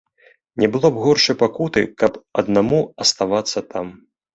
[0.63, 3.99] Не было б горшай пакуты, каб аднаму аставацца там.